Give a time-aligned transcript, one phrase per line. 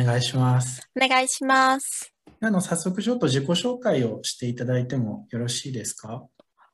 [0.00, 0.88] お願いします。
[0.96, 2.14] お願いします。
[2.40, 6.24] あの、早速ちょっと自己紹介をしていただいてもよろしいですか？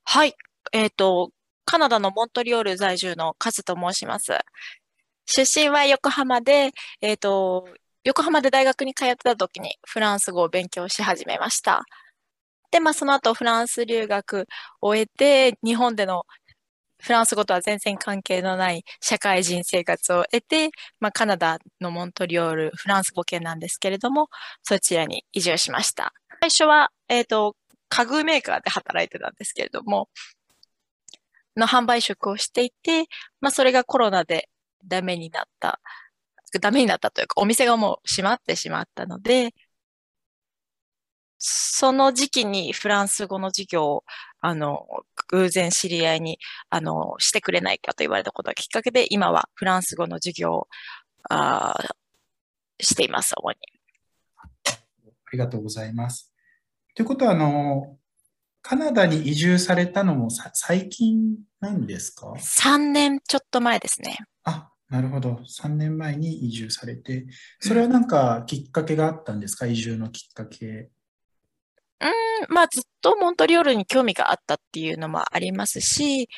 [0.04, 0.34] はい。
[0.72, 1.30] えっ、ー、と、
[1.64, 4.32] カナダのモントリオール在住のカズと申します。
[5.24, 6.70] 出身は横浜で、
[7.00, 7.68] えっ、ー、と、
[8.04, 11.84] 横浜で大学に通ってた時にフランス語を勉強し始めました。
[12.70, 14.46] で、まあ、その後フランス留学
[14.80, 16.22] を終えて、日本での
[16.98, 20.70] フランス語とは全然関係のない社会人生活を得て、
[21.00, 24.28] まあ、カナダのモントリオール、フランス語圏なんですけれども、
[24.62, 26.12] そちらに移住しました。
[26.40, 27.56] 最初は、えっ、ー、と、
[27.88, 30.08] 家具メーカーで働いてたんですけれども、
[31.56, 33.06] の販売職をしていて、
[33.40, 34.48] まあ、それがコロナで
[34.84, 35.80] ダメになった、
[36.60, 39.54] ダメになったというか、お店がもう閉まってしまったので、
[41.38, 44.04] その時期にフランス語の授業を、
[44.40, 44.86] あの、
[45.28, 46.38] 偶然知り合いに、
[46.70, 50.68] あの、してくれないかと言われたことがきっかけで、今はフランス語の授業を、
[51.28, 51.76] あ
[52.80, 53.56] しています、主に。
[54.64, 54.78] あ
[55.32, 56.32] りがとうございます。
[56.94, 57.98] ということは、あの、
[58.62, 64.18] カナダに移住されたのも最近なんですか ?3 年ちょっと前ですね。
[64.44, 65.40] あ、なるほど。
[65.46, 67.26] 3年前に移住されて、
[67.60, 69.66] それはなんかきっかけがあったんですか？
[69.66, 70.90] 移住のきっかけ。
[72.00, 76.28] うん、まあずっとモントリオールに興味があったっていうのもありますし、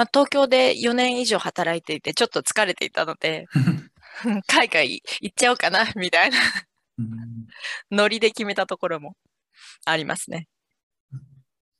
[0.00, 3.46] まあ、東京で4年以上働いていて、ちょっと疲れていたので、
[4.48, 6.38] 海外行っちゃおうかな、みたいな。
[7.90, 9.14] ノリで決めたところも
[9.84, 10.48] ありますね。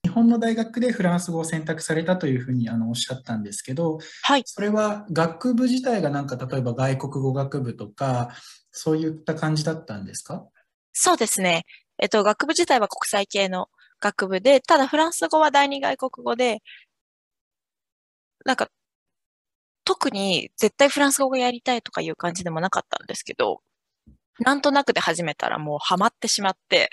[0.05, 8.35] 日本の大学でフランス語を選択されたというふうにあのおっしゃったんですけど、はい、それは学部自体がなんか例えば外国語学部とか
[8.71, 10.47] そういった感じだったんですか？
[10.93, 11.65] そうですね。
[11.99, 13.69] えっと、学部自体は国際系の
[14.01, 16.63] 学部で、ただフランス語は第二外国語で、
[18.45, 18.71] なんか、
[19.85, 23.61] 特に絶対フランス語がやりたいとかいう感じでもなかったんですけど、
[24.39, 26.89] なんとなくで始めたらもうハマってしまって、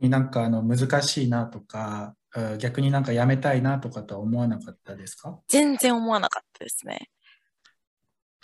[0.00, 2.14] になんかあの難しいなとか、
[2.58, 5.40] 逆になんかやめたいなとかとは思わなかったですか？
[5.48, 7.10] 全然思わなかったですね。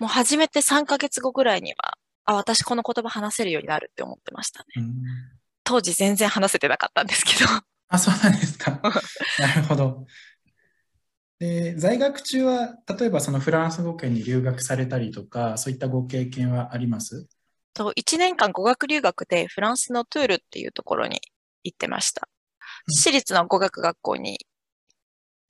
[0.00, 4.66] もう始めて3ヶ月後ぐらいには、あ、私この言葉話せるようになるって思ってましたね。
[5.64, 7.50] 当時全然話せてなかったんですけど。
[7.88, 8.80] あ、そうなんですか。
[9.38, 10.06] なるほど。
[11.38, 17.26] で在学中は例えばそのフランス語圏に留学されたりとかそういったご経験はあります？
[17.74, 21.20] と、1年間語学留学でフランスのトゥールっていうところに
[21.62, 22.28] 行ってました。
[22.88, 24.46] 私立の語学学校に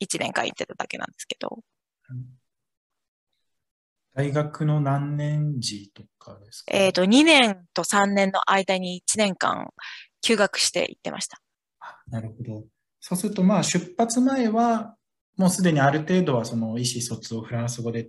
[0.01, 1.61] 1年間行ってただけなんですけど。
[4.17, 6.75] 大学の何年時とかですか？
[6.75, 9.69] えっ、ー、と、2年と3年の間に1年間
[10.23, 11.41] 休学して行ってました。
[12.09, 12.65] なるほど。
[12.99, 14.97] そうすると、まあ、出発前は、
[15.37, 18.09] もうすでにある程度はその意思疎通をフランス語で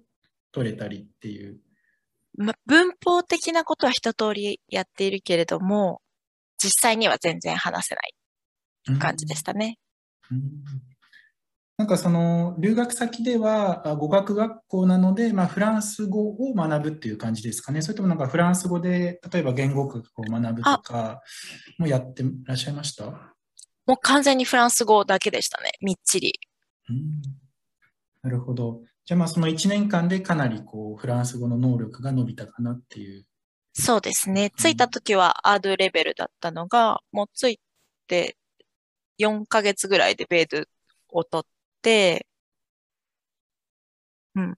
[0.54, 1.60] 取れたりっていう
[2.38, 6.02] ま、文法的なことは一通りやっているけれども、
[6.58, 8.02] 実際には全然話せな
[8.96, 9.78] い感じでしたね。
[10.32, 10.44] うんうん、
[11.78, 17.84] なんかその留学先では語学学校なので、まあ、フランス語を学ぶっていう感じですかね。
[17.84, 21.22] それともなんかフランス語で例えば言語学を学ぶとか
[21.78, 23.06] もやってらっしゃいました？
[23.86, 25.70] もう完全にフランス語だけでしたね。
[25.80, 26.40] みっちり。
[26.90, 27.22] うん、
[28.24, 28.82] なるほど。
[29.06, 33.24] じゃあまあその1年間でかなりこうフランス語の能力が伸びたかなっていう。
[33.74, 34.52] そうですね。
[34.58, 37.60] 着いた時はアードレベルだったのが、もう着い
[38.08, 38.36] て
[39.20, 40.66] 4ヶ月ぐらいでベード
[41.10, 41.57] を取って、
[44.36, 44.56] うん。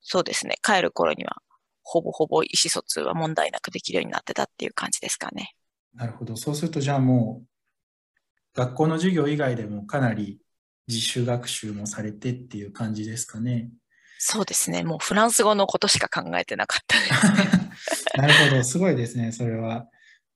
[0.00, 0.56] そうですね。
[0.62, 1.36] 帰る頃には
[1.82, 5.54] ほぼほぼ意思疎通は問題なくできるようになってたっていう感じですかね。
[5.94, 6.36] なるほど。
[6.36, 7.48] そうするとじゃあもう
[8.54, 10.40] 学校の授業以外でもかなり
[10.88, 13.70] 自主学習もされてっていう感じですかね。
[14.18, 14.84] そうですね。
[14.84, 18.64] もうフランス語のことしか考えてなかったです、ね、 なるほど。
[18.64, 19.86] すごいですね、それは。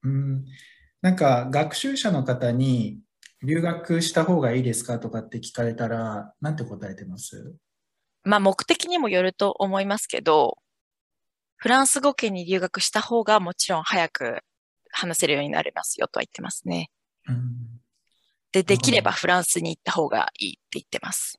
[0.03, 0.45] うん。
[1.01, 2.99] なんか学習者の方に
[3.43, 7.55] 留学した方がいいですかとかって聞かれたら、なんて答えてます？
[8.25, 10.59] まあ目的にもよると思いますけど、
[11.57, 14.41] フランス語圏に留学した方がもちろん早く
[14.91, 16.91] 話せるようになりますよとは言ってますね。
[17.29, 17.81] うん
[18.51, 21.39] で、できればフランスに行った方がいいって言ってます。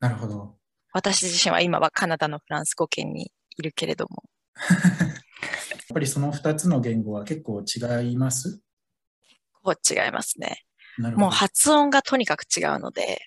[0.00, 0.56] なるほど。
[0.92, 4.22] 私自身は今はカナダのフランス語圏にいるけれども。
[4.56, 8.62] やっぱりその2つの言語は結構違います？
[9.62, 10.62] 結構違いますね。
[10.98, 13.20] もう発音がとにかく違うので。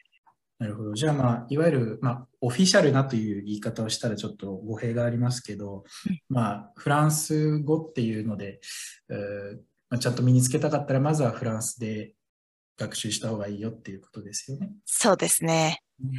[0.60, 0.94] なるほど。
[0.94, 5.84] じゃあまあ、いわゆる、まあ、オフィシャルなという言い方をしたらちょっと語弊がありますけど、
[6.30, 8.60] まあ、フランス語っていうので、
[9.10, 9.58] えー
[9.90, 12.16] まあ、ちゃんと身につけたかったら、まずはフランスで
[12.78, 14.72] 学習した方がいいよっていうことですよね。
[14.86, 15.82] そうですね。
[16.04, 16.12] うん、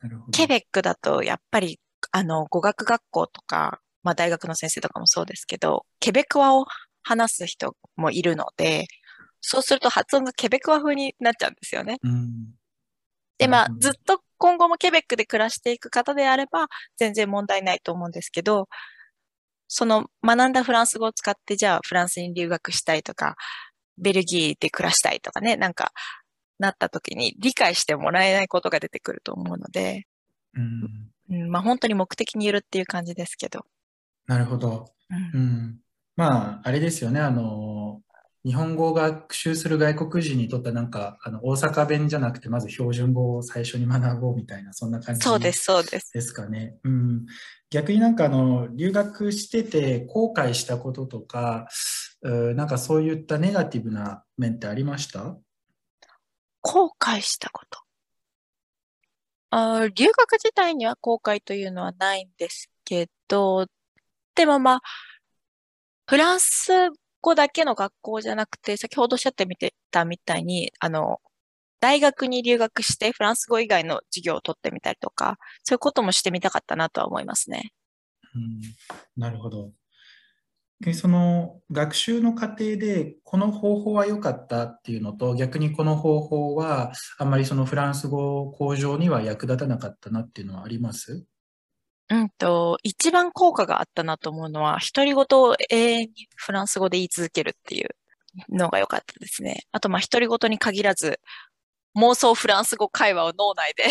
[0.00, 6.66] なるほどケベックだとやっぱりあの、語学学校とか、まあ大学の先生とかもそうですけど、ケベクワを
[7.02, 8.86] 話す人もいるので、
[9.42, 11.98] そうすると発音がケベクワ風になっちゃうんですよね。
[12.02, 12.54] うん。
[13.38, 18.68] で、まあうん、ずっと今後もケベックで暮らしていく方であれば、全然問題ないと思うんですけど、
[19.68, 23.36] その学んだフランス語を使って、じゃあフランスに留学したいとか、
[23.98, 25.92] ベルギーで暮らしたいとかね、なんか、
[26.58, 30.06] なった時に理解してもらえないことが出てくると思うので、
[30.54, 31.10] うん。
[31.30, 33.66] うん、まあ本当に目的によるっていう感じですけど。
[34.26, 34.92] なるほど。
[35.10, 35.78] うんうん。
[36.14, 37.20] まあ、あれですよね。
[37.20, 38.02] あの、
[38.44, 46.12] 日本語を学習する外国人にとってはなんか、あの、大阪弁じゃなくて、まず標準語を最初に学ぼうみたいな、そんな感じそうです、そうです。
[46.12, 46.76] ですかね。
[46.82, 47.26] うん。
[47.70, 51.68] 逆になんかあの、留学してて後悔したこととか、
[52.22, 55.36] うなんかそういったネガティブな面ってありました？
[56.60, 57.78] 後悔したこと？
[59.50, 63.66] あー留学自体には後悔というのはないんですけど、
[64.34, 64.80] でもまあ、
[66.06, 66.72] フランス
[67.22, 71.20] 語だけの学校じゃなくて、先ほどおっしゃってみてたみたいに、あの、
[71.80, 77.72] 大学に留学してフランス語以外の授業を取ってみたりとか、そういうこともしてみたかったなとは思いますね。
[78.34, 78.60] うん、
[79.16, 79.72] なるほど。
[80.80, 91.24] でその学習の過程でこの方法は良かったっていうのと逆にこの方法はあんまりそのフランス語向上には役立たなかったなっていうのはあります？
[92.12, 97.88] うんと、一番効果があったなと思うのは、独り言を永遠にフランス語で言い続けるっていう
[98.50, 99.62] のが良かったですね。
[99.72, 101.20] あと、まあ、独り言に限らず、
[101.96, 103.84] 妄想フランス語会話を脳内で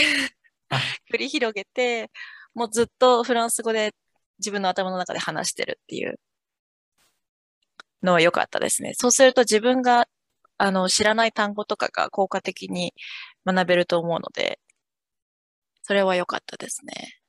[0.69, 0.77] あ
[1.11, 2.11] 繰り広げて、
[2.53, 3.95] もうずっとフランス語で
[4.39, 6.19] 自分の頭の中で話してるっていう
[8.03, 8.93] のは良かったですね。
[8.95, 10.07] そうすると自分が
[10.57, 12.93] あの知らない単語とかが効果的に
[13.45, 14.59] 学べると思うので、
[15.83, 17.20] それは良かったですね。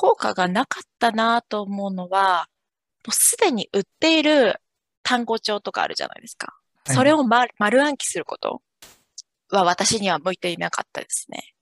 [0.00, 2.46] 効果がなかったなと思うのは、
[3.04, 4.60] もうすでに売っている
[5.02, 6.54] 単語帳とかあるじゃないですか。
[6.86, 8.62] はいそれを、ま、丸暗記すること
[9.50, 11.52] は私には向いていなかったですね。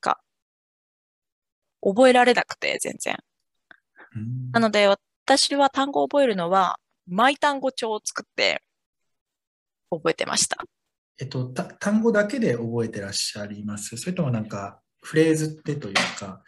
[0.00, 0.18] が、
[1.80, 3.16] 覚えられなくて、全然。
[4.16, 8.62] うんなので、私は単語を覚えるのは、マイ単語帳を作って
[9.90, 10.58] 覚えてました。
[11.20, 13.96] えっと、た単語だけで覚えてらっしゃいます？
[13.96, 16.42] それともなんかフレーズってというか、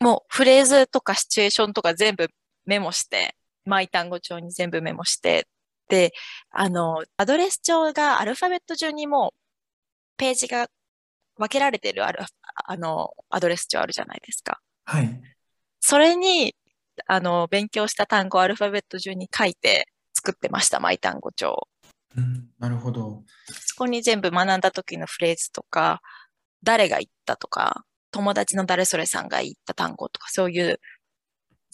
[0.00, 2.28] もうフレーズとかシチュエーションとか全部
[2.64, 5.46] メモして、マイ単語帳に全部メモして、
[5.88, 6.12] で、
[6.50, 9.40] あの、アドレス帳がアルファベット順にもう
[10.16, 10.68] ページが
[11.36, 12.24] 分けられてるある、
[12.64, 14.60] あの、アドレス帳あるじゃないですか。
[14.84, 15.20] はい。
[15.80, 16.54] それに、
[17.06, 21.68] あの、勉強した単語をアルファベット順に書いて作ってました、マイ単語帳を。
[22.16, 23.24] うん、なるほど。
[23.48, 26.00] そこに全部学んだ時のフレーズとか、
[26.62, 30.80] 誰が言ったとか、友達の誰それさんが言った単語とか、そういう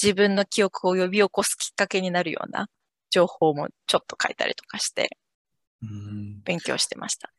[0.02, 2.68] 自分の記憶を呼び起こすきっかけになるような
[3.10, 5.16] 情報もちょっと書いたりとかして
[5.82, 7.30] うん、勉強してました。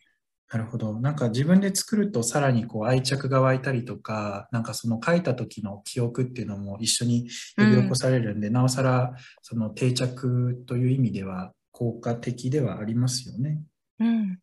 [0.52, 1.00] なるほど。
[1.00, 13.60] なんか自分で作るとさらにこう愛着が湧いたりとか、なんかその書いた時の記憶っていうのも一緒に呼び起こされるんで、なおさらその定着という意味では効果的ではありますよね。
[14.00, 14.40] うん。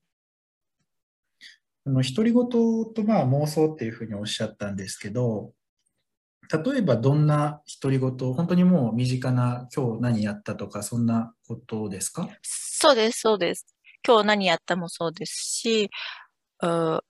[1.86, 5.52] あの独り言とまあ妄想っていうふうにおっしゃったんですけど、
[6.52, 12.28] 例えばどんな独り言、本当にもう身近な今日何やったとかそんなことですか？
[12.42, 13.66] そうです、そうです。
[14.06, 15.90] 今日何やったもそうですし、
[16.62, 17.00] うー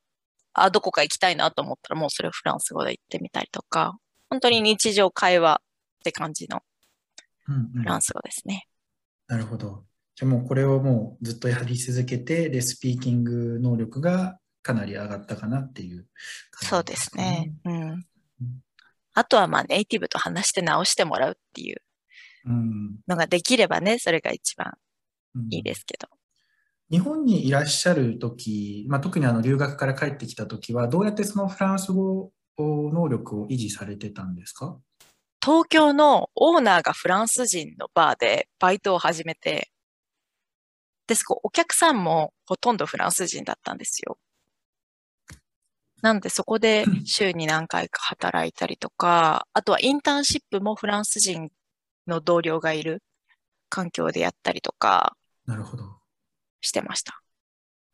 [0.53, 3.99] あ、どこか行きたいなと思ったらもうそれをフランス語で言ってみたりとか、
[4.31, 5.61] 本当に日常会話
[6.01, 6.63] って感じの
[7.49, 8.69] うんうんフランス語ですね。
[9.27, 9.85] なるほど。
[10.15, 16.07] じゃあもうこれをもうずっとやり続けて、で、スピーキング能力がかなり上がったかなっていう
[16.51, 17.53] 感じそうですね。
[17.65, 17.83] うん。
[17.83, 18.05] うん
[19.17, 21.77] あとはまあネイティブと話して直してもらうっていう
[22.47, 24.73] うんのができればね、それが一番
[25.37, 26.09] うんいいですけど。
[26.91, 34.77] 日本にいらっしゃるとき、まあ、特にあの留学から帰ってきたときは、どうやってそのフランス語能力を維持されてたんですか？
[35.41, 39.71] 東京のオーナーがフランス人のバーでバイトを始めて、
[41.07, 44.19] で、そこお客さんもほとんどフランス人だったんですよ。
[46.05, 51.51] なのでそこで週に何回か働いたりとか、あとはインターンシップもフランス人
[52.07, 53.03] の同僚がいる
[53.71, 55.85] 環境でやったりとかなるほど。
[56.61, 57.23] してました。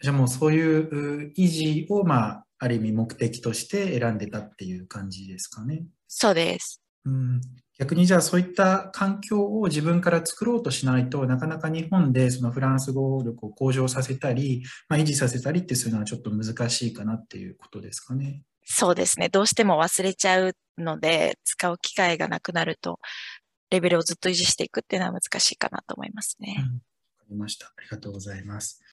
[0.02, 5.84] じゃあもうそういうう維持を、まあ、ある意味目的として選んでたっていう感じですかね。
[6.08, 6.82] そうです。
[7.04, 7.40] うん、
[7.80, 18.42] 逆にじゃあそういった環境を自分から作ろうとしないとなかなか日本でそのフランス語力を向上させたり、まあ、維持させたりってするのはちょっと難しいかなっていうことですかね。
[18.64, 19.30] そうですね。
[19.30, 23.00] どうしても忘れちゃうので、使う機会がなくなると、
[23.70, 26.56] レベルをずっと維持していくっていうのは難しいかなと思いますね。
[26.58, 26.80] うん、わ
[27.18, 27.66] かりました。
[27.66, 28.82] ありがとうございます。